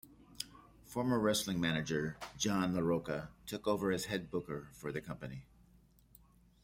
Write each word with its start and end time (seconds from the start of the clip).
Former 0.83 1.19
wrestling 1.19 1.61
manager 1.61 2.17
John 2.35 2.73
LaRocca 2.73 3.27
took 3.45 3.67
over 3.67 3.91
as 3.91 4.05
head 4.05 4.31
booker 4.31 4.69
for 4.73 4.91
the 4.91 4.99
company. 4.99 5.45